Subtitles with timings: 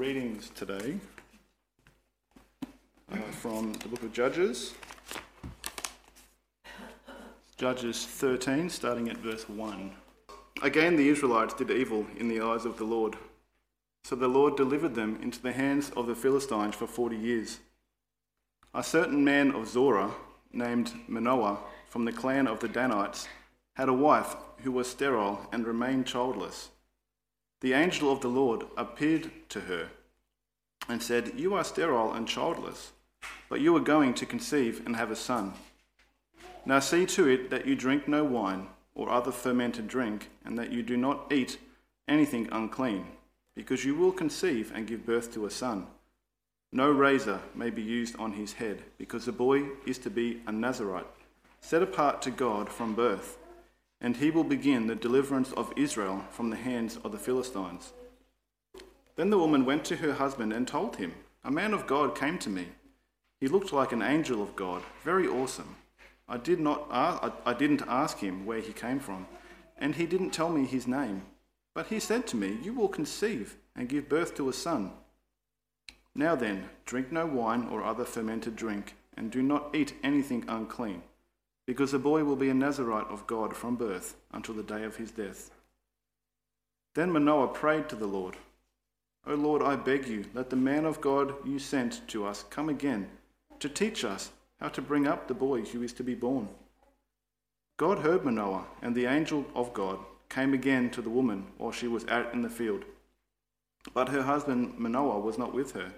[0.00, 0.96] readings today
[3.12, 4.72] uh, from the book of Judges.
[7.58, 9.90] Judges 13, starting at verse 1.
[10.62, 13.16] Again, the Israelites did evil in the eyes of the Lord.
[14.04, 17.60] So the Lord delivered them into the hands of the Philistines for 40 years.
[18.72, 20.12] A certain man of Zorah,
[20.50, 21.58] named Manoah,
[21.90, 23.28] from the clan of the Danites,
[23.74, 26.70] had a wife who was sterile and remained childless.
[27.60, 29.88] The angel of the Lord appeared to her
[30.88, 32.92] and said, You are sterile and childless,
[33.50, 35.52] but you are going to conceive and have a son.
[36.64, 40.72] Now see to it that you drink no wine or other fermented drink, and that
[40.72, 41.58] you do not eat
[42.08, 43.06] anything unclean,
[43.54, 45.86] because you will conceive and give birth to a son.
[46.72, 50.52] No razor may be used on his head, because the boy is to be a
[50.52, 51.06] Nazarite,
[51.60, 53.38] set apart to God from birth
[54.00, 57.92] and he will begin the deliverance of Israel from the hands of the Philistines.
[59.16, 61.12] Then the woman went to her husband and told him,
[61.44, 62.68] A man of God came to me.
[63.40, 65.76] He looked like an angel of God, very awesome.
[66.28, 69.26] I, did not, I didn't ask him where he came from,
[69.76, 71.22] and he didn't tell me his name.
[71.74, 74.92] But he said to me, You will conceive and give birth to a son.
[76.14, 81.02] Now then, drink no wine or other fermented drink, and do not eat anything unclean
[81.70, 84.96] because the boy will be a Nazarite of God from birth until the day of
[84.96, 85.52] his death.
[86.96, 88.36] Then Manoah prayed to the Lord,
[89.24, 92.68] O Lord, I beg you, let the man of God you sent to us come
[92.68, 93.08] again
[93.60, 96.48] to teach us how to bring up the boy who is to be born.
[97.76, 101.86] God heard Manoah, and the angel of God came again to the woman while she
[101.86, 102.84] was out in the field.
[103.94, 105.92] But her husband Manoah was not with her.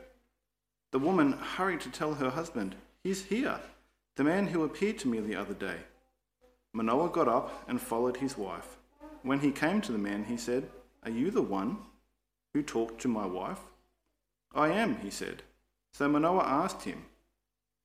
[0.91, 3.59] The woman hurried to tell her husband, He's here
[4.17, 5.77] the man who appeared to me the other day.
[6.75, 8.77] Manoah got up and followed his wife.
[9.23, 10.69] When he came to the man, he said,
[11.03, 11.79] Are you the one
[12.53, 13.61] who talked to my wife?
[14.55, 15.43] I am, he said.
[15.95, 17.07] So Manoah asked him,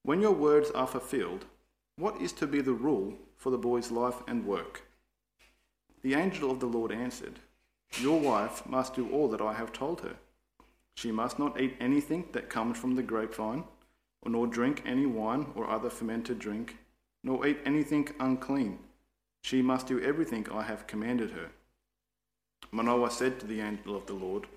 [0.04, 1.46] When your words are fulfilled,
[1.96, 4.84] what is to be the rule for the boy's life and work?
[6.02, 7.40] The angel of the Lord answered,
[8.02, 10.18] Your wife must do all that I have told her.
[10.96, 13.64] She must not eat anything that comes from the grapevine
[14.26, 16.78] nor drink any wine or other fermented drink,
[17.24, 18.80] nor eat anything unclean.
[19.42, 21.50] She must do everything I have commanded her.
[22.72, 24.48] Manoah said to the angel of the Lord,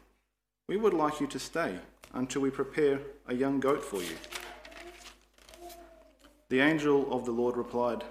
[0.69, 1.79] We would like you to stay
[2.13, 4.17] until we prepare a young goat for you.
[6.49, 8.03] The angel of the Lord replied,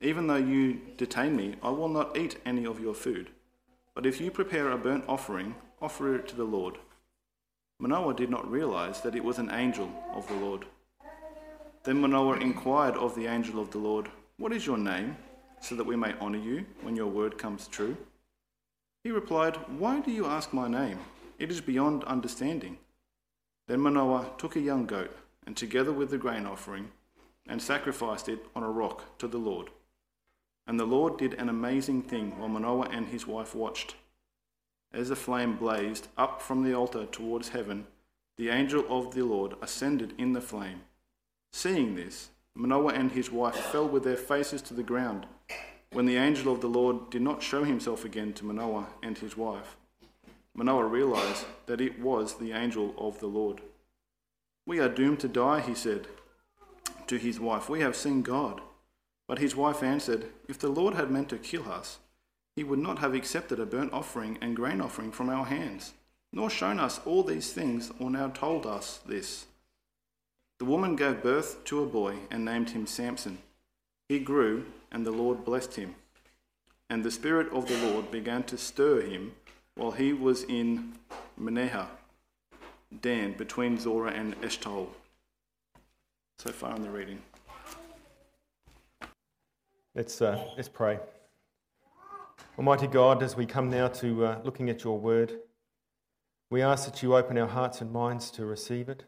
[0.00, 3.30] Even though you detain me, I will not eat any of your food.
[3.94, 6.78] But if you prepare a burnt offering, offer it to the Lord.
[7.78, 10.66] Manoah did not realize that it was an angel of the Lord.
[11.86, 15.16] Then Manoah inquired of the angel of the Lord, What is your name,
[15.60, 17.96] so that we may honour you when your word comes true?
[19.04, 20.98] He replied, Why do you ask my name?
[21.38, 22.78] It is beyond understanding.
[23.68, 25.16] Then Manoah took a young goat,
[25.46, 26.90] and together with the grain offering,
[27.46, 29.70] and sacrificed it on a rock to the Lord.
[30.66, 33.94] And the Lord did an amazing thing while Manoah and his wife watched.
[34.92, 37.86] As the flame blazed up from the altar towards heaven,
[38.36, 40.80] the angel of the Lord ascended in the flame
[41.52, 45.26] Seeing this, Manoah and his wife fell with their faces to the ground
[45.92, 49.36] when the angel of the Lord did not show himself again to Manoah and his
[49.36, 49.76] wife.
[50.54, 53.60] Manoah realized that it was the angel of the Lord.
[54.66, 56.06] We are doomed to die, he said
[57.06, 57.68] to his wife.
[57.68, 58.60] We have seen God.
[59.28, 61.98] But his wife answered, If the Lord had meant to kill us,
[62.54, 65.94] he would not have accepted a burnt offering and grain offering from our hands,
[66.32, 69.46] nor shown us all these things, or now told us this.
[70.58, 73.38] The woman gave birth to a boy and named him Samson.
[74.08, 75.96] He grew, and the Lord blessed him.
[76.88, 79.34] And the Spirit of the Lord began to stir him
[79.74, 80.94] while he was in
[81.38, 81.88] Mahaneh,
[83.02, 84.88] Dan, between Zorah and Eshtaol.
[86.38, 87.20] So far in the reading.
[89.94, 90.98] Let's, uh, let's pray.
[92.56, 95.38] Almighty God, as we come now to uh, looking at your word,
[96.50, 99.04] we ask that you open our hearts and minds to receive it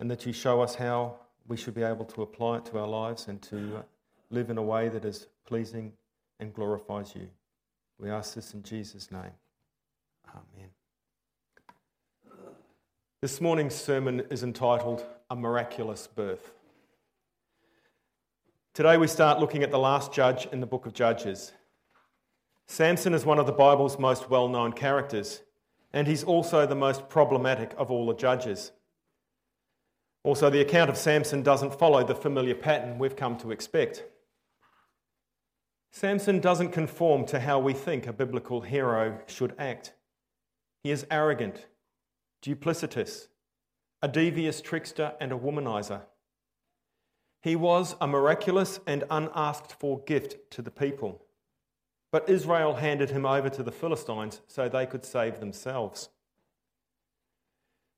[0.00, 2.88] and that you show us how we should be able to apply it to our
[2.88, 3.84] lives and to
[4.30, 5.92] live in a way that is pleasing
[6.40, 7.28] and glorifies you.
[7.98, 9.32] We ask this in Jesus' name.
[10.28, 10.70] Amen.
[13.20, 16.52] This morning's sermon is entitled A Miraculous Birth.
[18.74, 21.52] Today we start looking at the last judge in the book of Judges.
[22.66, 25.42] Samson is one of the Bible's most well known characters,
[25.92, 28.72] and he's also the most problematic of all the judges.
[30.24, 34.04] Also, the account of Samson doesn't follow the familiar pattern we've come to expect.
[35.92, 39.92] Samson doesn't conform to how we think a biblical hero should act.
[40.82, 41.66] He is arrogant,
[42.42, 43.28] duplicitous,
[44.02, 46.00] a devious trickster, and a womanizer.
[47.42, 51.22] He was a miraculous and unasked for gift to the people.
[52.10, 56.08] But Israel handed him over to the Philistines so they could save themselves.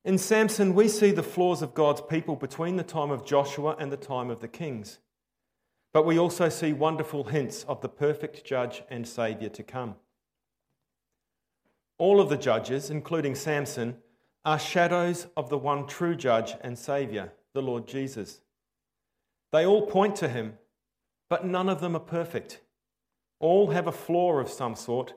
[0.06, 3.90] In Samson, we see the flaws of God's people between the time of Joshua and
[3.90, 5.00] the time of the kings.
[5.92, 9.96] But we also see wonderful hints of the perfect judge and saviour to come.
[11.98, 13.96] All of the judges, including Samson,
[14.44, 18.42] are shadows of the one true judge and saviour, the Lord Jesus.
[19.50, 20.52] They all point to him,
[21.28, 22.60] but none of them are perfect.
[23.40, 25.14] All have a flaw of some sort,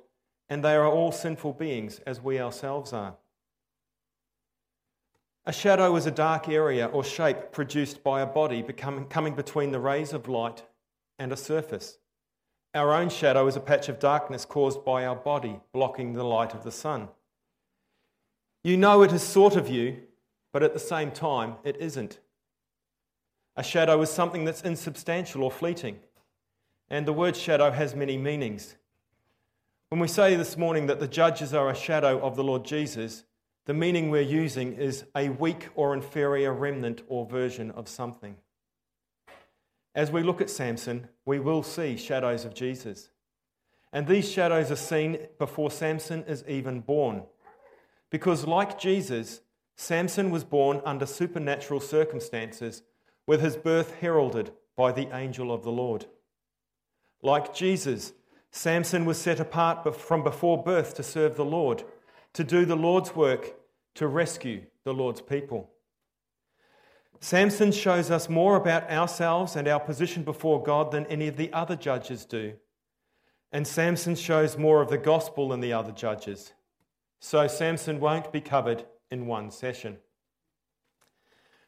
[0.50, 3.18] and they are all sinful beings, as we ourselves are.
[5.50, 9.72] A shadow is a dark area or shape produced by a body becoming, coming between
[9.72, 10.62] the rays of light
[11.18, 11.98] and a surface.
[12.75, 16.54] Our own shadow is a patch of darkness caused by our body blocking the light
[16.54, 17.10] of the sun.
[18.63, 20.01] You know it is sort of you,
[20.54, 22.19] but at the same time, it isn't.
[23.56, 25.98] A shadow is something that's insubstantial or fleeting,
[26.92, 28.75] and the word shadow has many meanings.
[29.90, 33.24] When we say this morning that the judges are a shadow of the Lord Jesus,
[33.66, 38.38] the meaning we're using is a weak or inferior remnant or version of something.
[39.94, 43.10] As we look at Samson, we will see shadows of Jesus.
[43.92, 47.24] And these shadows are seen before Samson is even born.
[48.10, 49.42] Because, like Jesus,
[49.76, 52.84] Samson was born under supernatural circumstances,
[53.26, 56.06] with his birth heralded by the angel of the Lord.
[57.22, 58.14] Like Jesus,
[58.52, 61.84] Samson was set apart from before birth to serve the Lord,
[62.39, 63.53] to do the Lord's work
[63.95, 65.69] to rescue the Lord's people.
[67.19, 71.51] Samson shows us more about ourselves and our position before God than any of the
[71.51, 72.53] other judges do.
[73.51, 76.53] And Samson shows more of the gospel than the other judges.
[77.19, 79.97] So Samson won't be covered in one session.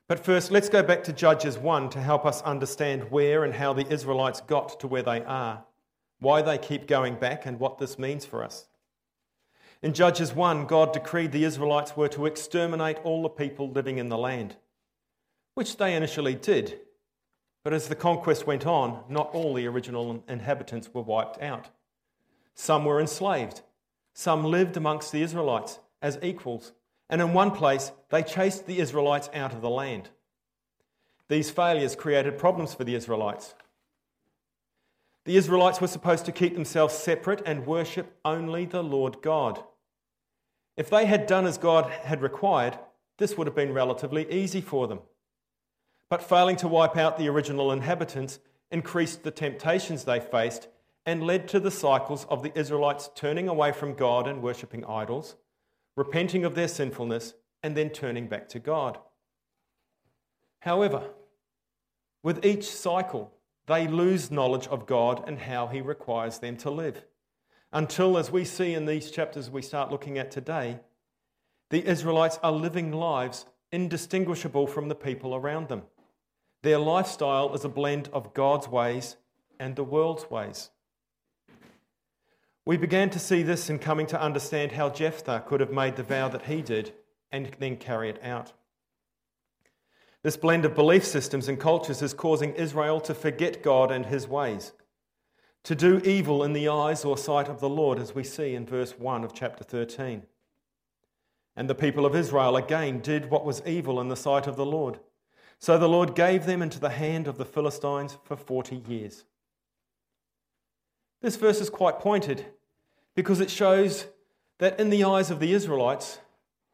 [0.07, 3.73] But first, let's go back to Judges 1 to help us understand where and how
[3.73, 5.65] the Israelites got to where they are,
[6.19, 8.69] why they keep going back, and what this means for us.
[9.83, 14.10] In Judges 1, God decreed the Israelites were to exterminate all the people living in
[14.10, 14.56] the land,
[15.56, 16.80] which they initially did.
[17.63, 21.69] But as the conquest went on, not all the original inhabitants were wiped out.
[22.54, 23.62] Some were enslaved,
[24.13, 26.74] some lived amongst the Israelites as equals,
[27.10, 30.10] and in one place they chased the Israelites out of the land.
[31.28, 33.56] These failures created problems for the Israelites.
[35.25, 39.63] The Israelites were supposed to keep themselves separate and worship only the Lord God.
[40.77, 42.77] If they had done as God had required,
[43.18, 45.00] this would have been relatively easy for them.
[46.09, 48.39] But failing to wipe out the original inhabitants
[48.71, 50.68] increased the temptations they faced
[51.06, 55.35] and led to the cycles of the Israelites turning away from God and worshipping idols,
[55.95, 57.33] repenting of their sinfulness,
[57.63, 58.97] and then turning back to God.
[60.59, 61.09] However,
[62.23, 63.33] with each cycle,
[63.68, 67.03] they lose knowledge of God and how He requires them to live
[67.73, 70.79] until, as we see in these chapters we start looking at today,
[71.69, 75.83] the Israelites are living lives indistinguishable from the people around them.
[76.63, 79.15] Their lifestyle is a blend of God's ways
[79.59, 80.69] and the world's ways.
[82.65, 86.03] We began to see this in coming to understand how Jephthah could have made the
[86.03, 86.94] vow that he did
[87.31, 88.53] and then carry it out.
[90.23, 94.28] This blend of belief systems and cultures is causing Israel to forget God and his
[94.28, 94.73] ways
[95.63, 98.65] to do evil in the eyes or sight of the Lord, as we see in
[98.65, 100.23] verse 1 of chapter 13.
[101.56, 104.65] And the people of Israel again did what was evil in the sight of the
[104.65, 104.99] Lord.
[105.59, 109.25] So the Lord gave them into the hand of the Philistines for 40 years.
[111.21, 112.45] This verse is quite pointed
[113.13, 114.07] because it shows
[114.57, 116.19] that in the eyes of the Israelites,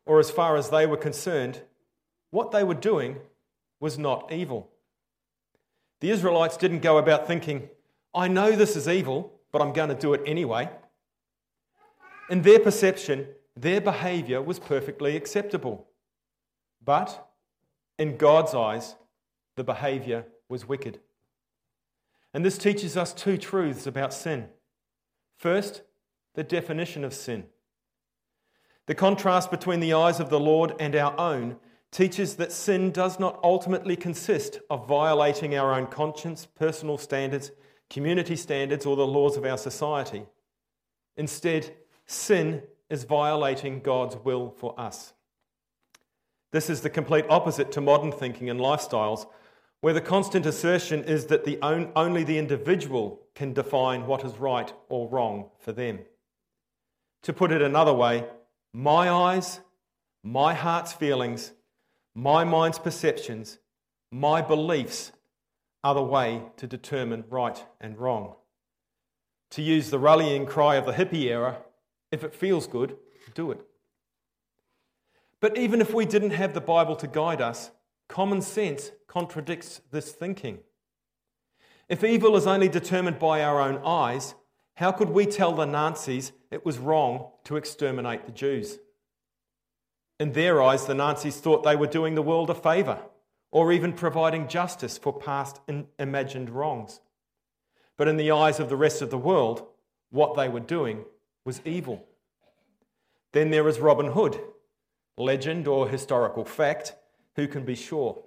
[0.06, 1.62] or as far as they were concerned,
[2.32, 3.18] what they were doing
[3.80, 4.70] was not evil.
[6.00, 7.70] The Israelites didn't go about thinking,
[8.14, 10.70] I know this is evil, but I'm going to do it anyway.
[12.30, 15.88] In their perception, their behavior was perfectly acceptable.
[16.84, 17.28] But
[17.98, 18.96] in God's eyes,
[19.56, 21.00] the behavior was wicked.
[22.34, 24.48] And this teaches us two truths about sin.
[25.38, 25.82] First,
[26.36, 27.46] the definition of sin.
[28.86, 31.58] The contrast between the eyes of the Lord and our own
[31.92, 37.52] teaches that sin does not ultimately consist of violating our own conscience, personal standards,
[37.90, 40.26] community standards, or the laws of our society.
[41.16, 41.74] Instead,
[42.06, 45.14] sin is violating God's will for us.
[46.52, 49.28] This is the complete opposite to modern thinking and lifestyles,
[49.82, 54.38] where the constant assertion is that the on, only the individual can define what is
[54.38, 56.00] right or wrong for them.
[57.24, 58.26] To put it another way,
[58.74, 59.60] my eyes,
[60.24, 61.52] my heart's feelings,
[62.16, 63.60] my mind's perceptions,
[64.12, 65.12] my beliefs
[65.84, 68.36] the way to determine right and wrong.
[69.52, 71.58] To use the rallying cry of the hippie era,
[72.12, 72.98] if it feels good,
[73.34, 73.62] do it.
[75.40, 77.72] But even if we didn't have the Bible to guide us,
[78.08, 80.60] common sense contradicts this thinking.
[81.88, 84.36] If evil is only determined by our own eyes,
[84.76, 88.80] how could we tell the Nazis it was wrong to exterminate the Jews?
[90.20, 93.00] In their eyes, the Nazis thought they were doing the world a favour
[93.58, 95.60] or even providing justice for past
[95.98, 97.00] imagined wrongs.
[97.98, 99.66] But in the eyes of the rest of the world,
[100.12, 101.06] what they were doing
[101.44, 102.06] was evil.
[103.32, 104.40] Then there is Robin Hood,
[105.18, 106.94] legend or historical fact,
[107.36, 108.22] who can be sure?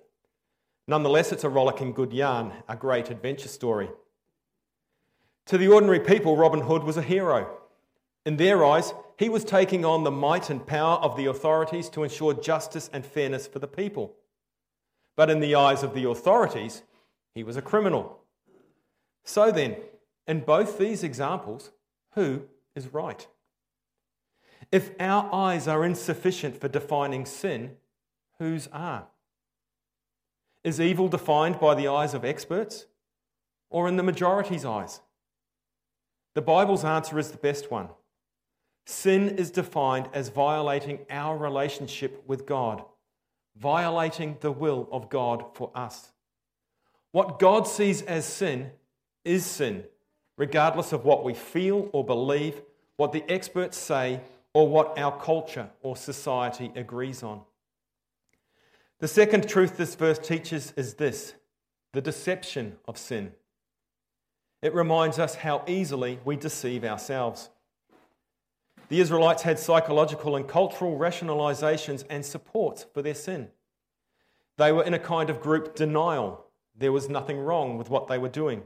[0.89, 3.89] Nonetheless, it's a rollicking good yarn, a great adventure story.
[5.47, 7.57] To the ordinary people, Robin Hood was a hero.
[8.27, 12.03] In their eyes, he was taking on the might and power of the authorities to
[12.03, 14.17] ensure justice and fairness for the people.
[15.17, 16.83] But in the eyes of the authorities,
[17.35, 18.21] he was a criminal.
[19.25, 19.77] So then,
[20.27, 21.71] in both these examples,
[22.15, 22.43] who
[22.75, 23.27] is right?
[24.73, 27.77] If our eyes are insufficient for defining sin,
[28.39, 29.09] whose are?
[30.63, 32.87] Is evil defined by the eyes of experts
[33.71, 35.01] or in the majority's eyes?
[36.35, 37.89] The Bible's answer is the best one.
[38.87, 42.85] Sin is defined as violating our relationship with God,
[43.61, 46.11] violating the will of God for us.
[47.13, 48.71] What God sees as sin
[49.25, 49.85] is sin,
[50.39, 52.63] regardless of what we feel or believe,
[52.97, 54.21] what the experts say,
[54.55, 57.43] or what our culture or society agrees on.
[58.99, 61.35] The second truth this verse teaches is this
[61.93, 63.33] the deception of sin.
[64.63, 67.51] It reminds us how easily we deceive ourselves.
[68.91, 73.49] The Israelites had psychological and cultural rationalizations and supports for their sin.
[74.59, 76.45] They were in a kind of group denial.
[76.77, 78.65] There was nothing wrong with what they were doing.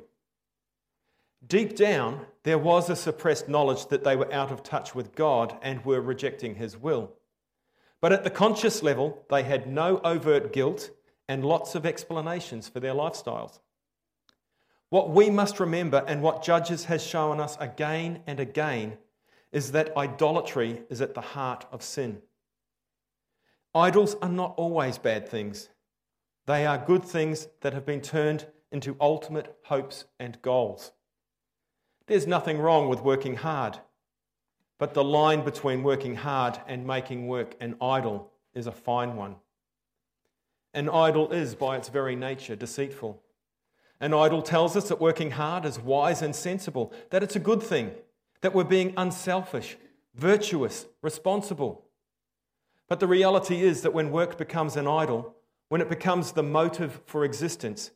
[1.46, 5.58] Deep down, there was a suppressed knowledge that they were out of touch with God
[5.60, 7.12] and were rejecting His will.
[8.00, 10.90] But at the conscious level, they had no overt guilt
[11.28, 13.60] and lots of explanations for their lifestyles.
[14.88, 18.96] What we must remember, and what Judges has shown us again and again,
[19.54, 22.20] is that idolatry is at the heart of sin.
[23.72, 25.70] Idols are not always bad things,
[26.46, 30.90] they are good things that have been turned into ultimate hopes and goals.
[32.06, 33.78] There's nothing wrong with working hard,
[34.78, 39.36] but the line between working hard and making work an idol is a fine one.
[40.74, 43.22] An idol is, by its very nature, deceitful.
[44.00, 47.62] An idol tells us that working hard is wise and sensible, that it's a good
[47.62, 47.92] thing,
[48.44, 49.78] that we're being unselfish,
[50.14, 51.82] virtuous, responsible.
[52.90, 55.34] But the reality is that when work becomes an idol,
[55.70, 57.90] when it becomes the motive for existence,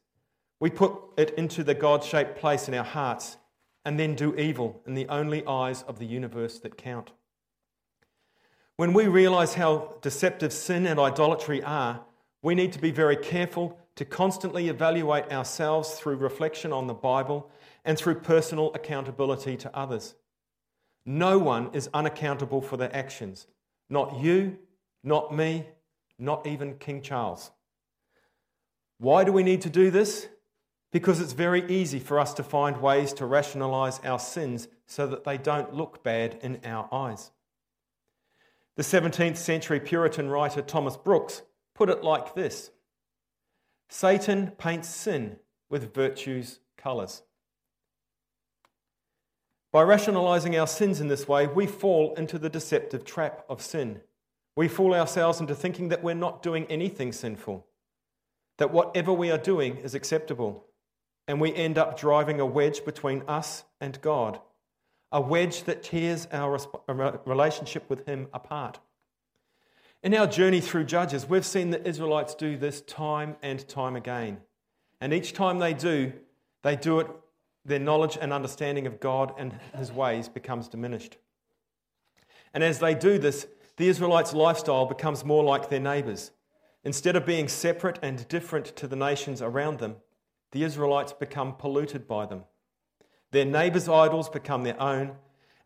[0.58, 3.36] we put it into the God shaped place in our hearts
[3.84, 7.12] and then do evil in the only eyes of the universe that count.
[8.76, 12.00] When we realize how deceptive sin and idolatry are,
[12.40, 17.50] we need to be very careful to constantly evaluate ourselves through reflection on the Bible
[17.84, 20.14] and through personal accountability to others.
[21.08, 23.46] No one is unaccountable for their actions.
[23.88, 24.58] Not you,
[25.02, 25.64] not me,
[26.18, 27.50] not even King Charles.
[28.98, 30.28] Why do we need to do this?
[30.92, 35.24] Because it's very easy for us to find ways to rationalize our sins so that
[35.24, 37.30] they don't look bad in our eyes.
[38.76, 41.40] The 17th century Puritan writer Thomas Brooks
[41.74, 42.70] put it like this
[43.88, 45.38] Satan paints sin
[45.70, 47.22] with virtue's colours.
[49.70, 54.00] By rationalizing our sins in this way, we fall into the deceptive trap of sin.
[54.56, 57.66] We fool ourselves into thinking that we're not doing anything sinful,
[58.56, 60.64] that whatever we are doing is acceptable
[61.28, 64.40] and we end up driving a wedge between us and God,
[65.12, 66.58] a wedge that tears our
[66.88, 68.80] uh, relationship with Him apart.
[70.02, 74.38] In our journey through Judges, we've seen the Israelites do this time and time again.
[75.00, 76.14] And each time they do,
[76.62, 77.08] they do it,
[77.68, 81.18] their knowledge and understanding of God and His ways becomes diminished.
[82.52, 83.46] And as they do this,
[83.76, 86.32] the Israelites' lifestyle becomes more like their neighbours.
[86.84, 89.96] Instead of being separate and different to the nations around them,
[90.52, 92.44] the Israelites become polluted by them.
[93.30, 95.16] Their neighbors' idols become their own,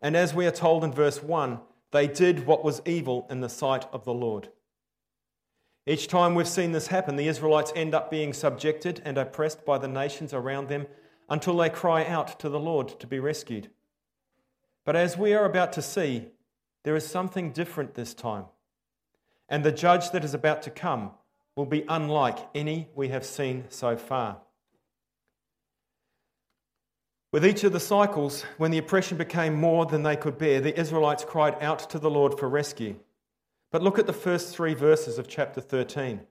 [0.01, 1.59] and as we are told in verse 1,
[1.91, 4.49] they did what was evil in the sight of the Lord.
[5.85, 9.77] Each time we've seen this happen, the Israelites end up being subjected and oppressed by
[9.77, 10.87] the nations around them
[11.33, 13.71] until they cry out to the Lord to be rescued.
[14.85, 16.27] But as we are about to see,
[16.83, 18.45] there is something different this time.
[19.49, 21.11] and the judge that is about to come
[21.55, 24.37] will be unlike any we have seen so far.
[27.31, 30.79] With each of the cycles, when the oppression became more than they could bear, the
[30.79, 32.95] Israelites cried out to the Lord for rescue.
[33.71, 36.21] But look at the first three verses of chapter 13.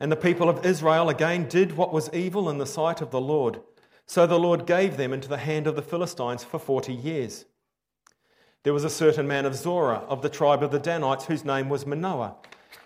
[0.00, 3.20] And the people of Israel again did what was evil in the sight of the
[3.20, 3.60] Lord.
[4.06, 7.44] So the Lord gave them into the hand of the Philistines for 40 years.
[8.62, 11.68] There was a certain man of Zorah, of the tribe of the Danites, whose name
[11.68, 12.36] was Manoah,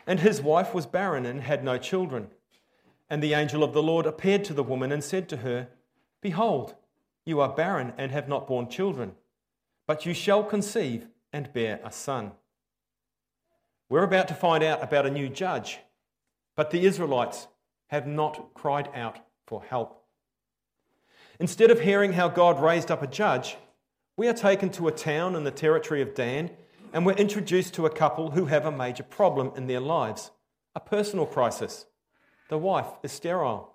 [0.06, 2.28] and his wife was barren and had no children.
[3.08, 5.68] And the angel of the Lord appeared to the woman and said to her,
[6.20, 6.74] Behold,
[7.24, 9.12] you are barren and have not borne children,
[9.86, 12.32] but you shall conceive and bear a son.
[13.88, 15.78] We're about to find out about a new judge,
[16.56, 17.48] but the Israelites
[17.88, 20.04] have not cried out for help.
[21.40, 23.56] Instead of hearing how God raised up a judge,
[24.16, 26.50] we are taken to a town in the territory of Dan
[26.92, 30.30] and we're introduced to a couple who have a major problem in their lives
[30.76, 31.86] a personal crisis.
[32.48, 33.74] The wife is sterile.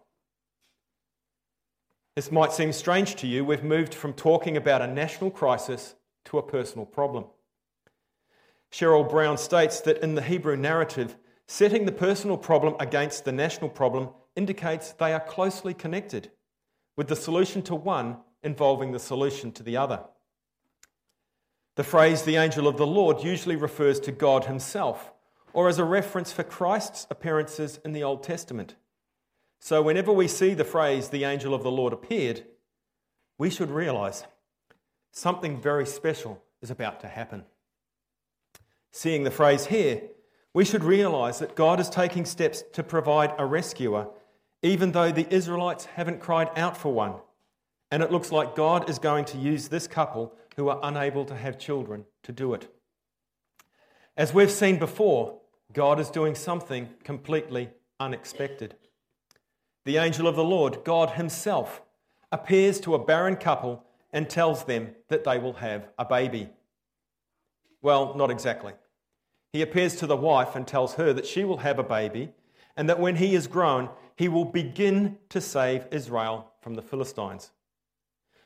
[2.16, 3.46] This might seem strange to you.
[3.46, 5.96] We've moved from talking about a national crisis
[6.26, 7.26] to a personal problem.
[8.72, 11.16] Cheryl Brown states that in the Hebrew narrative,
[11.52, 16.30] setting the personal problem against the national problem indicates they are closely connected,
[16.96, 20.00] with the solution to one involving the solution to the other.
[21.76, 25.12] The phrase the angel of the Lord usually refers to God himself,
[25.52, 28.76] or as a reference for Christ's appearances in the Old Testament.
[29.60, 32.44] So, whenever we see the phrase, the angel of the Lord appeared,
[33.40, 34.24] we should realize
[35.12, 37.46] something very special is about to happen.
[38.92, 40.02] Seeing the phrase here,
[40.60, 44.10] we should realize that God is taking steps to provide a rescuer,
[44.62, 47.14] even though the Israelites haven't cried out for one.
[47.92, 51.34] And it looks like God is going to use this couple who are unable to
[51.34, 52.70] have children to do it.
[54.18, 55.40] As we've seen before,
[55.72, 58.76] God is doing something completely unexpected
[59.86, 61.82] the angel of the Lord, God Himself,
[62.34, 66.50] appears to a barren couple and tells them that they will have a baby.
[67.82, 68.74] Well, not exactly.
[69.54, 72.34] He appears to the wife and tells her that she will have a baby
[72.78, 77.52] and that when he is grown, he will begin to save Israel from the Philistines.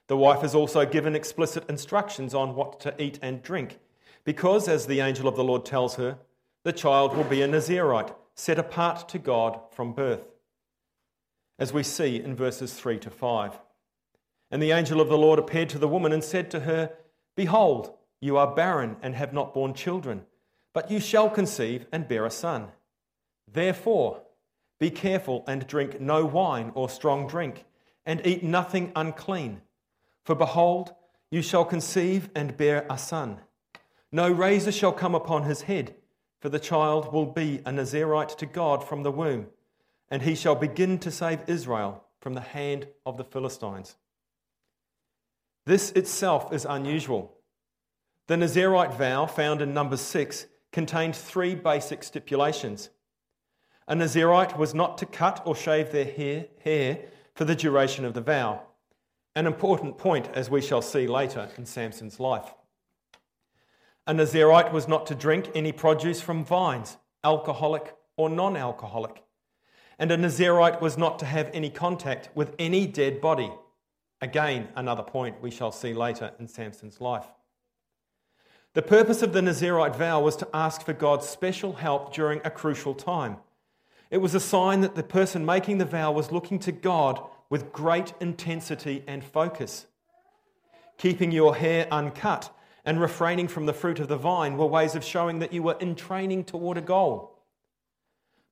[0.07, 3.79] The wife is also given explicit instructions on what to eat and drink,
[4.23, 6.17] because, as the angel of the Lord tells her,
[6.63, 10.27] the child will be a Nazirite, set apart to God from birth
[11.59, 13.59] as we see in verses 3 to 5.
[14.51, 16.91] And the angel of the Lord appeared to the woman and said to her,
[17.35, 20.25] Behold, you are barren and have not borne children,
[20.73, 22.69] but you shall conceive and bear a son.
[23.51, 24.23] Therefore,
[24.79, 27.65] be careful and drink no wine or strong drink,
[28.05, 29.61] and eat nothing unclean.
[30.25, 30.93] For behold,
[31.31, 33.39] you shall conceive and bear a son.
[34.11, 35.95] No razor shall come upon his head,
[36.41, 39.47] for the child will be a Nazarite to God from the womb
[40.13, 43.95] and he shall begin to save Israel from the hand of the Philistines.
[45.65, 47.33] This itself is unusual.
[48.27, 52.89] The Nazarite vow, found in Numbers 6, contained three basic stipulations.
[53.87, 56.05] A Nazirite was not to cut or shave their
[56.63, 56.99] hair,
[57.33, 58.61] for the duration of the vow,
[59.35, 62.53] an important point as we shall see later in Samson's life.
[64.05, 69.23] A Nazirite was not to drink any produce from vines, alcoholic or non alcoholic
[69.99, 73.51] and a Nazirite was not to have any contact with any dead body.
[74.21, 77.25] Again, another point we shall see later in Samson's life.
[78.73, 82.49] The purpose of the Nazirite vow was to ask for God's special help during a
[82.49, 83.37] crucial time.
[84.09, 87.71] It was a sign that the person making the vow was looking to God with
[87.71, 89.85] great intensity and focus.
[90.97, 92.51] Keeping your hair uncut
[92.83, 95.77] and refraining from the fruit of the vine were ways of showing that you were
[95.79, 97.39] in training toward a goal.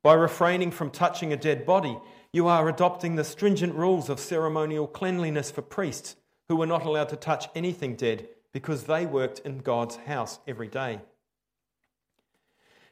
[0.03, 1.97] By refraining from touching a dead body,
[2.31, 6.15] you are adopting the stringent rules of ceremonial cleanliness for priests
[6.47, 10.67] who were not allowed to touch anything dead because they worked in God's house every
[10.67, 10.99] day.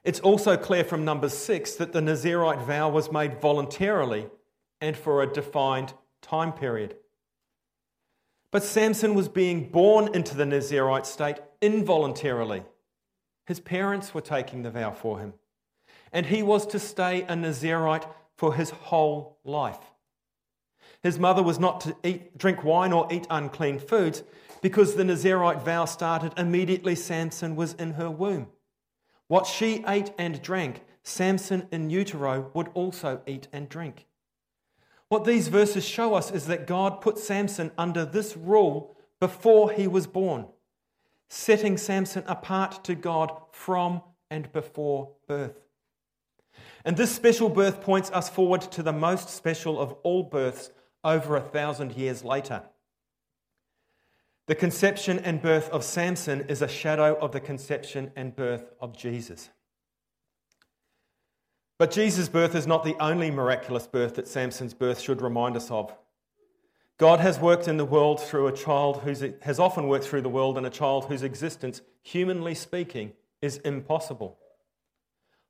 [0.03, 4.27] It's also clear from Numbers 6 that the Nazirite vow was made voluntarily
[4.79, 6.95] and for a defined time period.
[8.51, 12.63] But Samson was being born into the Nazirite state involuntarily.
[13.45, 15.33] His parents were taking the vow for him
[16.11, 19.79] and he was to stay a Nazirite for his whole life.
[21.01, 24.23] His mother was not to eat, drink wine or eat unclean foods
[24.61, 28.47] because the Nazarite vow started immediately Samson was in her womb.
[29.27, 34.07] What she ate and drank, Samson in utero would also eat and drink.
[35.07, 39.87] What these verses show us is that God put Samson under this rule before he
[39.87, 40.45] was born,
[41.27, 45.59] setting Samson apart to God from and before birth.
[46.85, 50.71] And this special birth points us forward to the most special of all births
[51.03, 52.63] over a thousand years later.
[54.49, 58.97] The conception and birth of Samson is a shadow of the conception and birth of
[58.97, 59.51] Jesus.
[61.77, 65.69] But Jesus' birth is not the only miraculous birth that Samson's birth should remind us
[65.69, 65.95] of.
[66.97, 70.29] God has worked in the world through a child who's has often worked through the
[70.29, 74.39] world in a child whose existence, humanly speaking, is impossible.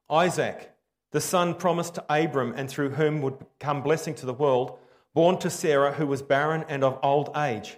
[0.09, 0.73] Isaac,
[1.11, 4.77] the son promised to Abram and through whom would come blessing to the world,
[5.13, 7.77] born to Sarah, who was barren and of old age.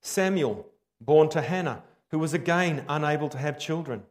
[0.00, 0.66] Samuel,
[1.00, 4.02] born to Hannah, who was again unable to have children.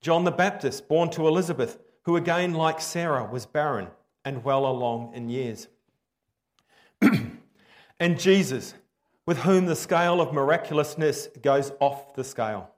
[0.00, 3.88] John the Baptist, born to Elizabeth, who again, like Sarah, was barren
[4.24, 5.68] and well along in years.
[8.00, 8.74] and Jesus,
[9.26, 12.70] with whom the scale of miraculousness goes off the scale.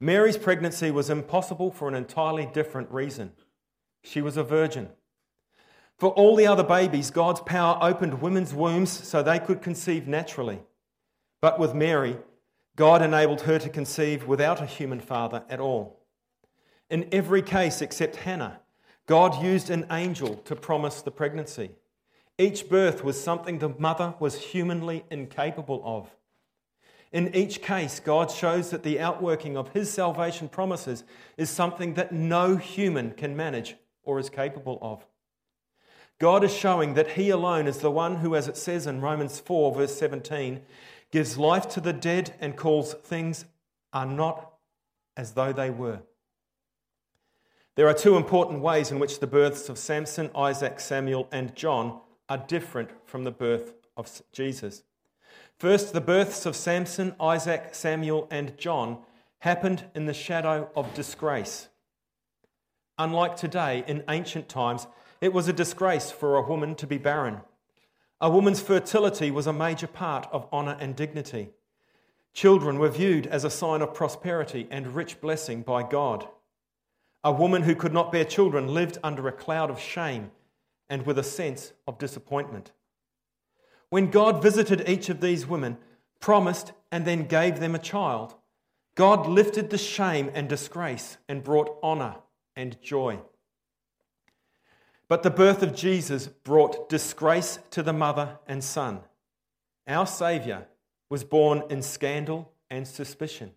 [0.00, 3.32] Mary's pregnancy was impossible for an entirely different reason.
[4.02, 4.90] She was a virgin.
[5.98, 10.60] For all the other babies, God's power opened women's wombs so they could conceive naturally.
[11.40, 12.16] But with Mary,
[12.76, 16.00] God enabled her to conceive without a human father at all.
[16.90, 18.60] In every case except Hannah,
[19.06, 21.70] God used an angel to promise the pregnancy.
[22.38, 26.08] Each birth was something the mother was humanly incapable of.
[27.10, 31.04] In each case, God shows that the outworking of his salvation promises
[31.36, 35.06] is something that no human can manage or is capable of.
[36.18, 39.40] God is showing that he alone is the one who, as it says in Romans
[39.40, 40.60] 4, verse 17,
[41.10, 43.44] gives life to the dead and calls things
[43.92, 44.52] are not
[45.16, 46.00] as though they were.
[47.74, 52.00] There are two important ways in which the births of Samson, Isaac, Samuel, and John
[52.28, 54.82] are different from the birth of Jesus.
[55.58, 58.98] First, the births of Samson, Isaac, Samuel, and John
[59.40, 61.68] happened in the shadow of disgrace.
[62.98, 64.86] Unlike today, in ancient times,
[65.20, 67.40] it was a disgrace for a woman to be barren.
[68.20, 71.50] A woman's fertility was a major part of honour and dignity.
[72.32, 76.28] Children were viewed as a sign of prosperity and rich blessing by God.
[77.22, 80.30] A woman who could not bear children lived under a cloud of shame
[80.88, 82.72] and with a sense of disappointment.
[83.90, 85.78] When God visited each of these women,
[86.20, 88.34] promised, and then gave them a child,
[88.94, 92.16] God lifted the shame and disgrace and brought honour
[92.56, 93.20] and joy.
[95.08, 99.00] But the birth of Jesus brought disgrace to the mother and son.
[99.86, 100.66] Our Saviour
[101.08, 103.52] was born in scandal and suspicion,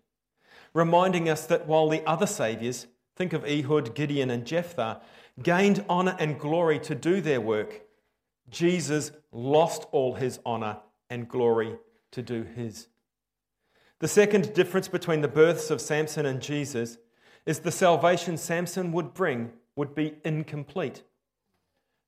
[0.72, 2.86] reminding us that while the other Saviours
[3.16, 5.00] Think of Ehud, Gideon, and Jephthah,
[5.42, 7.82] gained honor and glory to do their work.
[8.50, 10.78] Jesus lost all his honor
[11.10, 11.76] and glory
[12.12, 12.88] to do his.
[14.00, 16.98] The second difference between the births of Samson and Jesus
[17.46, 21.02] is the salvation Samson would bring would be incomplete.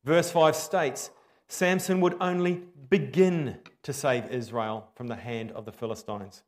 [0.04, 1.10] Verse 5 states
[1.48, 6.42] Samson would only begin to save Israel from the hand of the Philistines.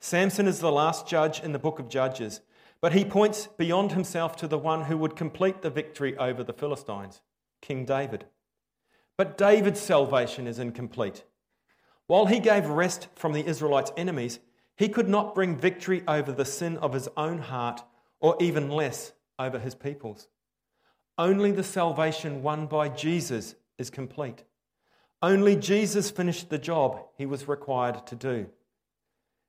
[0.00, 2.40] Samson is the last judge in the book of Judges
[2.84, 6.52] but he points beyond himself to the one who would complete the victory over the
[6.52, 7.22] Philistines,
[7.62, 8.26] King David.
[9.16, 11.24] But David's salvation is incomplete.
[12.08, 14.38] While he gave rest from the Israelites' enemies,
[14.76, 17.82] he could not bring victory over the sin of his own heart,
[18.20, 20.28] or even less over his people's.
[21.16, 24.44] Only the salvation won by Jesus is complete.
[25.22, 28.50] Only Jesus finished the job he was required to do.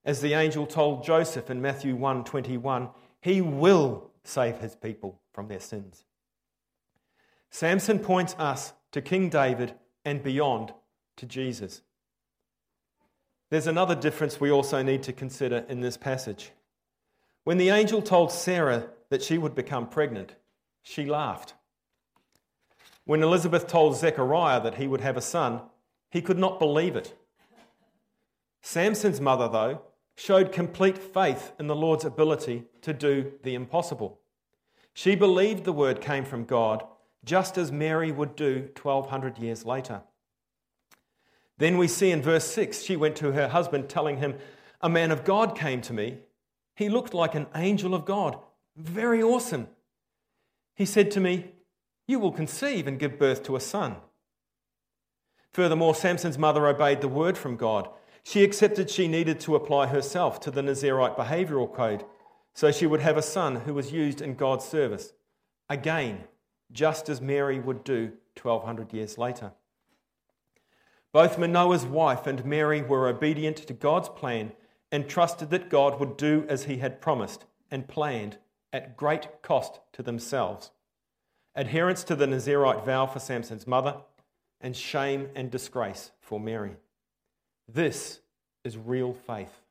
[0.05, 5.59] As the angel told Joseph in Matthew 1:21, he will save his people from their
[5.59, 6.05] sins.
[7.49, 10.73] Samson points us to King David and beyond
[11.17, 11.81] to Jesus.
[13.49, 16.51] There's another difference we also need to consider in this passage.
[17.43, 20.35] When the angel told Sarah that she would become pregnant,
[20.85, 21.55] she laughed.
[23.05, 25.61] When Elizabeth told Zechariah that he would have a son,
[26.11, 27.17] he could not believe it.
[28.61, 29.81] Samson's mother, though,
[30.15, 34.19] showed complete faith in the Lord's ability to do the impossible.
[34.93, 36.85] She believed the word came from God,
[37.23, 40.03] just as Mary would do 1200 years later.
[41.57, 44.35] Then we see in verse 6 she went to her husband, telling him,
[44.81, 46.19] A man of God came to me.
[46.75, 48.37] He looked like an angel of God,
[48.77, 49.67] very awesome.
[50.75, 51.53] He said to me,
[52.07, 53.97] You will conceive and give birth to a son.
[55.51, 57.89] Furthermore, Samson's mother obeyed the word from God.
[58.23, 62.03] She accepted she needed to apply herself to the Nazarite behavioral code
[62.53, 65.13] so she would have a son who was used in God's service.
[65.69, 66.23] Again,
[66.71, 69.51] just as Mary would do 1200 years later.
[71.11, 74.53] Both Manoah's wife and Mary were obedient to God's plan
[74.91, 78.37] and trusted that God would do as he had promised and planned
[78.75, 80.69] at great cost to themselves,
[81.55, 83.95] adherence to the Nazirite vow for Samson's mother,
[84.59, 86.75] and shame and disgrace for Mary.
[87.69, 88.19] This
[88.65, 89.61] is real faith.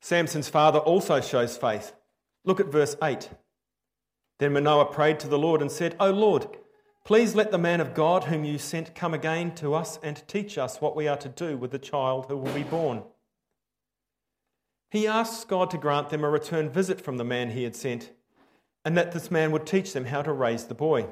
[0.00, 1.92] Samson's father also shows faith.
[2.44, 3.30] Look at verse 8.
[4.40, 6.48] Then Manoah prayed to the Lord and said, O Lord,
[7.04, 10.58] please let the man of God whom you sent come again to us and teach
[10.58, 13.04] us what we are to do with the child who will be born.
[14.90, 18.10] He asks God to grant them a return visit from the man he had sent,
[18.84, 21.06] and that this man would teach them how to raise the boy.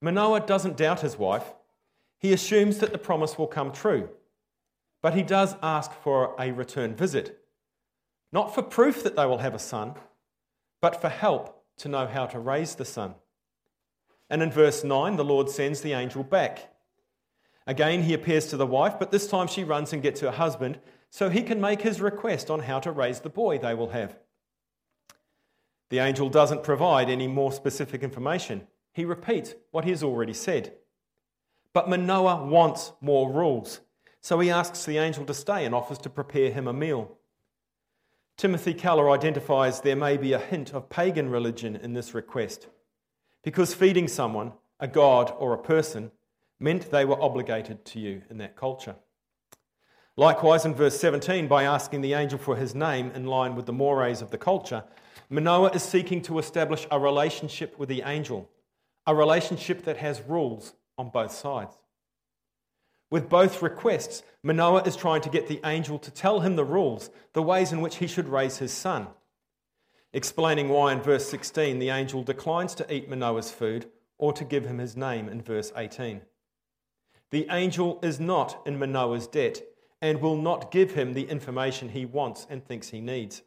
[0.00, 1.54] Manoah doesn't doubt his wife.
[2.18, 4.08] He assumes that the promise will come true.
[5.02, 7.38] But he does ask for a return visit,
[8.32, 9.94] not for proof that they will have a son,
[10.80, 13.14] but for help to know how to raise the son.
[14.28, 16.74] And in verse 9, the Lord sends the angel back.
[17.66, 20.78] Again, he appears to the wife, but this time she runs and gets her husband
[21.14, 24.18] so he can make his request on how to raise the boy they will have.
[25.90, 28.66] The angel doesn't provide any more specific information.
[28.92, 30.72] He repeats what he has already said.
[31.72, 33.78] But Manoah wants more rules,
[34.20, 37.16] so he asks the angel to stay and offers to prepare him a meal.
[38.36, 42.66] Timothy Keller identifies there may be a hint of pagan religion in this request,
[43.44, 46.10] because feeding someone, a god or a person,
[46.58, 48.96] meant they were obligated to you in that culture.
[50.16, 53.72] Likewise, in verse 17, by asking the angel for his name in line with the
[53.72, 54.84] mores of the culture,
[55.28, 58.48] Manoah is seeking to establish a relationship with the angel,
[59.06, 61.74] a relationship that has rules on both sides.
[63.10, 67.10] With both requests, Manoah is trying to get the angel to tell him the rules,
[67.32, 69.08] the ways in which he should raise his son.
[70.12, 74.64] Explaining why in verse 16 the angel declines to eat Manoah's food or to give
[74.64, 76.20] him his name in verse 18.
[77.30, 79.62] The angel is not in Manoah's debt
[80.04, 83.40] and will not give him the information he wants and thinks he needs.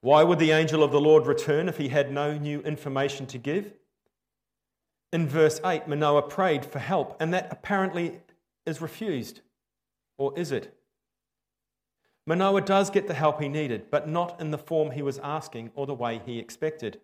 [0.00, 3.38] Why would the angel of the Lord return if he had no new information to
[3.38, 3.72] give?
[5.12, 8.18] In verse 8, Manoah prayed for help, and that apparently
[8.66, 9.42] is refused.
[10.18, 10.74] Or is it?
[12.26, 15.70] Manoah does get the help he needed, but not in the form he was asking
[15.76, 17.00] or the way he expected.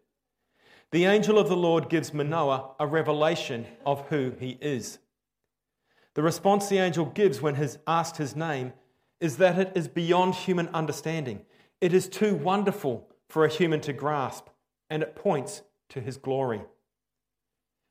[0.90, 4.98] The angel of the Lord gives Manoah a revelation of who he is.
[6.16, 8.72] The response the angel gives when he's asked his name
[9.20, 11.42] is that it is beyond human understanding.
[11.82, 14.46] It is too wonderful for a human to grasp,
[14.88, 16.62] and it points to his glory.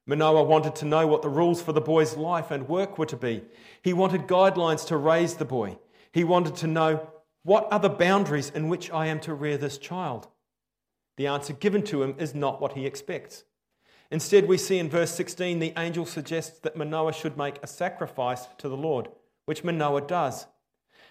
[0.07, 3.15] Manoah wanted to know what the rules for the boy's life and work were to
[3.15, 3.43] be.
[3.83, 5.77] He wanted guidelines to raise the boy.
[6.11, 7.07] He wanted to know
[7.43, 10.29] what are the boundaries in which I am to rear this child.
[11.17, 13.43] The answer given to him is not what he expects.
[14.12, 18.48] Instead, we see in verse 16 the angel suggests that Manoah should make a sacrifice
[18.60, 19.10] to the Lord,
[19.46, 20.48] which Manoah does.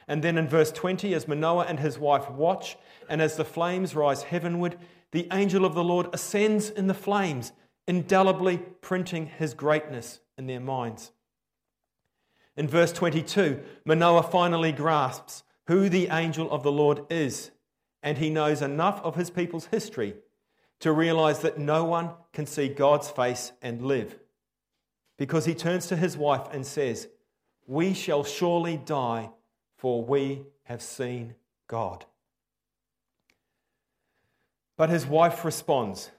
[0.07, 2.77] And then in verse 20, as Manoah and his wife watch,
[3.09, 4.77] and as the flames rise heavenward,
[5.13, 7.53] the angel of the Lord ascends in the flames
[7.87, 11.13] indelibly printing his greatness in their minds.
[12.57, 17.51] In verse 22, Manoah finally grasps who the angel of the Lord is,
[18.03, 20.15] and he knows enough of his people's history
[20.85, 24.19] to realize that no one can see God's face and live.
[25.17, 27.09] Because he turns to his wife and says,
[27.67, 29.31] We shall surely die,
[29.79, 31.37] for we have seen
[31.69, 32.05] God.
[34.77, 36.11] But his wife responds,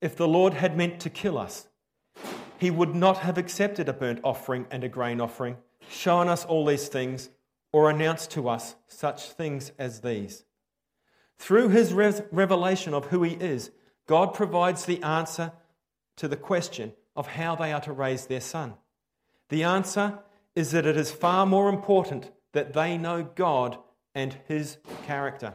[0.00, 1.68] if the Lord had meant to kill us,
[2.56, 5.58] he would not have accepted a burnt offering and a grain offering,
[5.90, 7.28] shown us all these things,
[7.74, 10.46] or announced to us such things as these.
[11.36, 13.70] Through his revelation of who he is,
[14.06, 15.52] God provides the answer
[16.16, 18.74] to the question of how they are to raise their son.
[19.48, 20.18] The answer
[20.54, 23.78] is that it is far more important that they know God
[24.14, 25.54] and his character.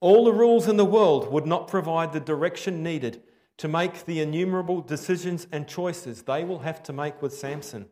[0.00, 3.22] All the rules in the world would not provide the direction needed
[3.58, 7.86] to make the innumerable decisions and choices they will have to make with Samson.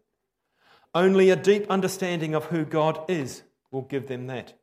[0.94, 4.54] Only a deep understanding of who God is will give them that.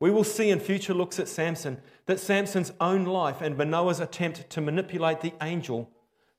[0.00, 4.48] We will see in future looks at Samson that Samson's own life and Manoah's attempt
[4.50, 5.90] to manipulate the angel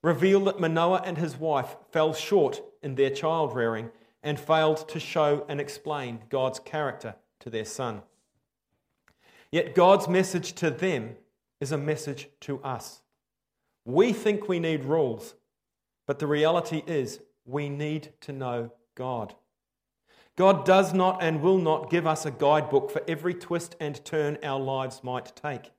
[0.02, 3.90] reveal that Manoah and his wife fell short in their child rearing
[4.22, 8.02] and failed to show and explain God's character to their son.
[9.50, 11.16] Yet God's message to them
[11.60, 13.02] is a message to us.
[13.84, 15.34] We think we need rules,
[16.06, 19.34] but the reality is we need to know God.
[20.36, 24.38] God does not and will not give us a guidebook for every twist and turn
[24.42, 25.72] our lives might take.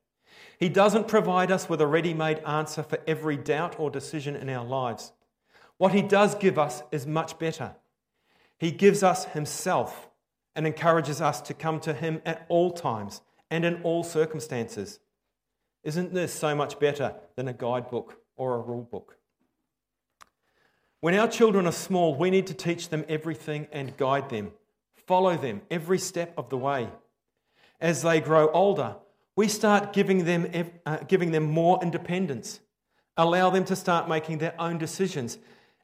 [0.60, 4.50] He doesn't provide us with a ready made answer for every doubt or decision in
[4.50, 5.12] our lives.
[5.78, 7.76] What He does give us is much better.
[8.58, 10.10] He gives us Himself
[10.56, 15.00] and encourages us to come to Him at all times and in all circumstances.
[15.84, 19.18] Isn't this so much better than a guidebook or a rule book?
[21.04, 24.54] When our children are small, we need to teach them everything and guide them,
[25.06, 26.88] follow them every step of the way.
[27.82, 28.96] As they grow older,
[29.36, 30.48] we start giving them,
[30.86, 32.62] uh, giving them more independence,
[33.18, 35.40] allow them to start making their own decisions,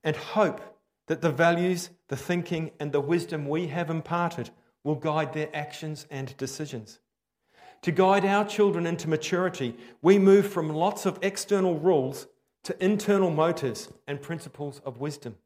[0.06, 0.62] and hope
[1.08, 4.52] that the values, the thinking, and the wisdom we have imparted
[4.86, 7.00] will guide their actions and decisions.
[7.82, 12.28] To guide our children into maturity, we move from lots of external rules
[12.64, 15.38] to internal motives and principles of wisdom.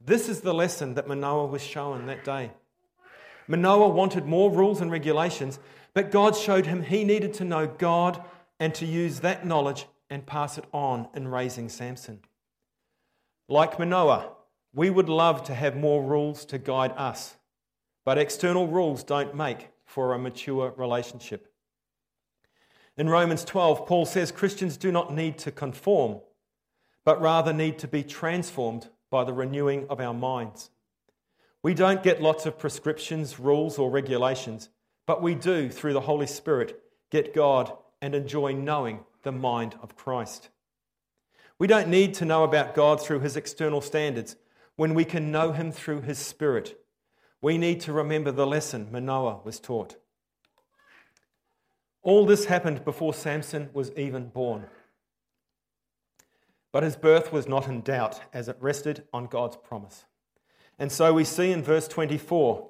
[0.00, 2.50] This is the lesson that Manoah was shown that day.
[3.46, 5.58] Manoah wanted more rules and regulations,
[5.92, 8.22] but God showed him he needed to know God
[8.58, 12.20] and to use that knowledge and pass it on in raising Samson.
[13.48, 14.30] Like Manoah,
[14.74, 17.36] we would love to have more rules to guide us,
[18.04, 21.53] but external rules don't make for a mature relationship.
[22.96, 26.20] In Romans 12, Paul says Christians do not need to conform,
[27.04, 30.70] but rather need to be transformed by the renewing of our minds.
[31.62, 34.68] We don't get lots of prescriptions, rules, or regulations,
[35.06, 36.80] but we do, through the Holy Spirit,
[37.10, 40.50] get God and enjoy knowing the mind of Christ.
[41.58, 44.36] We don't need to know about God through his external standards
[44.76, 46.78] when we can know him through his Spirit.
[47.40, 49.96] We need to remember the lesson Manoah was taught.
[52.04, 54.66] All this happened before Samson was even born.
[56.70, 60.04] But his birth was not in doubt as it rested on God's promise.
[60.78, 62.68] And so we see in verse 24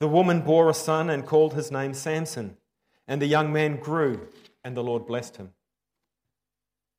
[0.00, 2.56] the woman bore a son and called his name Samson,
[3.06, 4.26] and the young man grew,
[4.64, 5.52] and the Lord blessed him.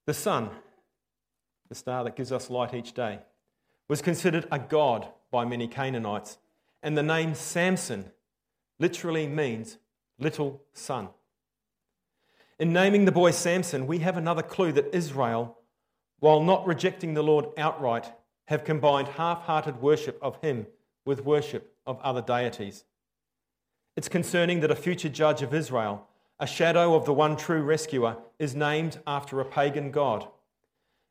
[0.05, 0.51] The sun,
[1.67, 3.19] the star that gives us light each day,
[3.89, 6.37] was considered a god by many Canaanites,
[6.81, 8.11] and the name Samson
[8.79, 9.79] literally means
[10.17, 11.09] little son.
[12.59, 15.57] In naming the boy Samson, we have another clue that Israel,
[16.19, 18.11] while not rejecting the Lord outright,
[18.45, 20.67] have combined half hearted worship of him
[21.05, 22.83] with worship of other deities.
[23.95, 26.07] It's concerning that a future judge of Israel,
[26.39, 30.27] a shadow of the one true rescuer, is named after a pagan god,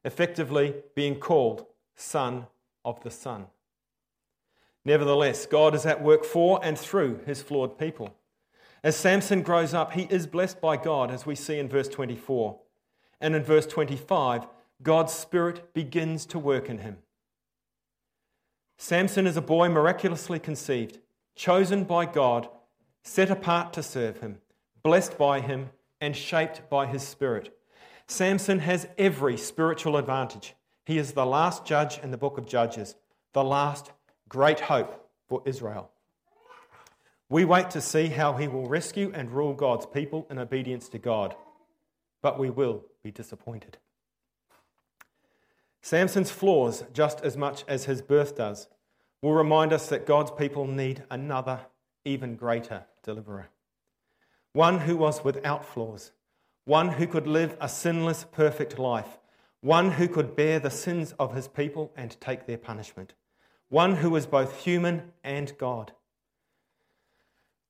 [0.04, 2.46] effectively being called Son
[2.84, 3.46] of the Sun.
[4.84, 8.14] Nevertheless, God is at work for and through his flawed people.
[8.84, 12.58] As Samson grows up, he is blessed by God, as we see in verse 24.
[13.20, 14.46] And in verse 25,
[14.82, 16.98] God's Spirit begins to work in him.
[18.76, 20.98] Samson is a boy miraculously conceived,
[21.36, 22.48] chosen by God,
[23.04, 24.38] set apart to serve him,
[24.82, 27.56] blessed by him, and shaped by his Spirit.
[28.08, 30.54] Samson has every spiritual advantage.
[30.84, 32.96] He is the last judge in the book of Judges,
[33.32, 33.92] the last
[34.28, 35.91] great hope for Israel.
[37.32, 40.98] We wait to see how he will rescue and rule God's people in obedience to
[40.98, 41.34] God,
[42.20, 43.78] but we will be disappointed.
[45.80, 48.68] Samson's flaws, just as much as his birth does,
[49.22, 51.60] will remind us that God's people need another,
[52.04, 53.48] even greater deliverer.
[54.52, 56.12] One who was without flaws,
[56.66, 59.16] one who could live a sinless, perfect life,
[59.62, 63.14] one who could bear the sins of his people and take their punishment,
[63.70, 65.92] one who was both human and God.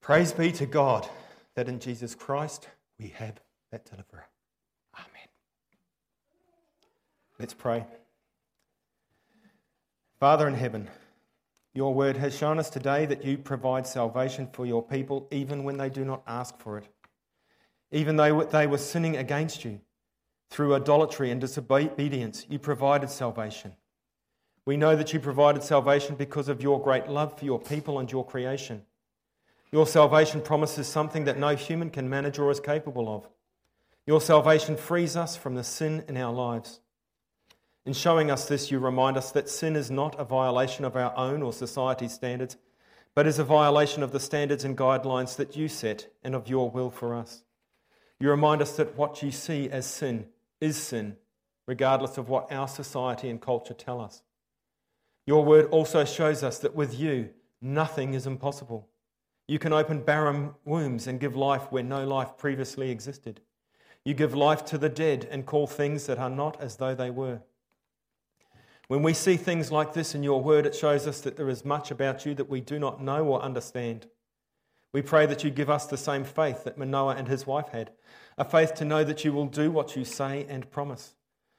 [0.03, 1.09] Praise be to God
[1.55, 4.27] that in Jesus Christ we have that deliverer.
[4.97, 5.29] Amen.
[7.38, 7.87] Let's pray.
[10.19, 10.91] Father in heaven,
[11.73, 15.77] your word has shown us today that you provide salvation for your people even when
[15.77, 16.88] they do not ask for it.
[17.93, 19.81] Even though they were sinning against you,
[20.51, 23.73] through idolatry and disobedience, you provided salvation.
[24.67, 28.11] We know that you provided salvation because of your great love for your people and
[28.11, 28.83] your creation.
[29.72, 33.26] Your salvation promises something that no human can manage or is capable of.
[34.06, 36.80] Your salvation frees us from the sin in our lives.
[37.87, 41.16] In showing us this, you remind us that sin is not a violation of our
[41.16, 42.58] own or society's standards,
[43.14, 46.70] but is a violation of the standards and guidelines that you set and of your
[46.70, 47.42] will for us.
[48.20, 50.27] You remind us that what you see as sin
[50.60, 51.16] is sin,
[51.66, 54.23] regardless of what our society and culture tell us.
[55.27, 58.88] Your word also shows us that with you, nothing is impossible.
[59.49, 63.40] You can open barren wombs and give life where no life previously existed.
[64.05, 67.11] You give life to the dead and call things that are not as though they
[67.11, 67.40] were.
[68.88, 71.65] When we see things like this in your word, it shows us that there is
[71.65, 74.07] much about you that we do not know or understand.
[74.93, 77.93] We pray that you give us the same faith that Manoah and his wife had
[78.38, 81.15] a faith to know that you will do what you say and promise,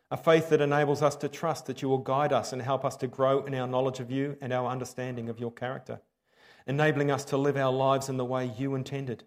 [0.10, 2.96] a faith that enables us to trust that you will guide us and help us
[2.98, 6.02] to grow in our knowledge of you and our understanding of your character
[6.68, 9.24] enabling us to live our lives in the way you intended.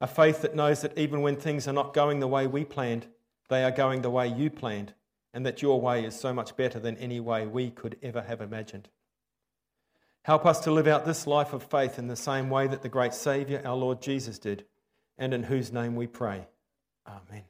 [0.00, 3.06] A faith that knows that even when things are not going the way we planned,
[3.48, 4.94] they are going the way you planned,
[5.34, 8.40] and that your way is so much better than any way we could ever have
[8.40, 8.88] imagined.
[10.22, 12.88] Help us to live out this life of faith in the same way that the
[12.88, 14.64] great Saviour, our Lord Jesus, did,
[15.16, 16.46] and in whose name we pray.
[17.06, 17.44] Amen.